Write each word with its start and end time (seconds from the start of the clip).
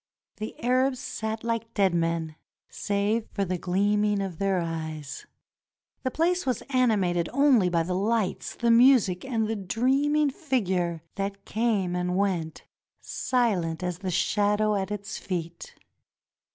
The 0.37 0.55
Arabs 0.63 0.97
sat 0.99 1.43
like 1.43 1.75
dead 1.75 1.93
men 1.93 2.33
save 2.69 3.27
for 3.29 3.45
the 3.45 3.59
gleaming 3.59 4.19
of 4.19 4.39
their 4.39 4.57
eyes. 4.59 5.27
The 6.01 6.09
place 6.09 6.43
was 6.43 6.63
animated 6.71 7.29
only 7.31 7.69
by 7.69 7.83
the 7.83 7.93
lights, 7.93 8.55
the 8.55 8.71
music, 8.71 9.23
and 9.23 9.47
the 9.47 9.55
dreaming 9.55 10.31
figure 10.31 11.03
that 11.17 11.45
came 11.45 11.95
and 11.95 12.17
went 12.17 12.63
silent 12.99 13.83
as 13.83 13.99
the 13.99 14.09
shadow 14.09 14.73
at 14.73 14.89
its 14.89 15.19
feet. 15.19 15.75